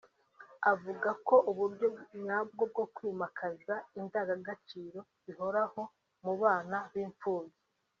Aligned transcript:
avuga 0.71 1.09
ko 1.27 1.35
uburyo 1.49 1.87
nyabwo 2.25 2.63
bwo 2.71 2.85
kwimakaza 2.95 3.73
indangagaciro 3.99 4.99
zihoraho 5.23 5.81
mu 6.23 6.33
bana 6.41 6.77
b’imfubyi 6.93 7.59